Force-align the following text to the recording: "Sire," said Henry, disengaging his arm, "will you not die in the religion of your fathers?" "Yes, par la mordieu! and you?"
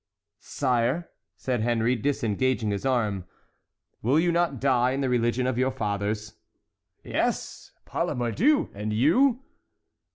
"Sire," 0.39 1.11
said 1.35 1.61
Henry, 1.61 1.95
disengaging 1.95 2.71
his 2.71 2.87
arm, 2.87 3.25
"will 4.01 4.19
you 4.19 4.31
not 4.31 4.59
die 4.59 4.93
in 4.93 5.01
the 5.01 5.09
religion 5.09 5.45
of 5.45 5.59
your 5.59 5.69
fathers?" 5.69 6.37
"Yes, 7.03 7.71
par 7.85 8.05
la 8.07 8.15
mordieu! 8.15 8.71
and 8.73 8.93
you?" 8.93 9.43